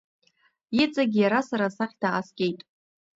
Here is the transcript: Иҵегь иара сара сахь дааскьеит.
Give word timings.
Иҵегь 0.81 1.17
иара 1.21 1.39
сара 1.49 1.67
сахь 1.75 1.95
дааскьеит. 2.01 2.59